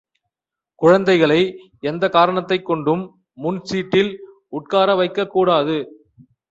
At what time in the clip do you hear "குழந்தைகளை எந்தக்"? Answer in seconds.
0.75-2.13